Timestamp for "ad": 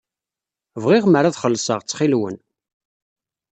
1.25-1.35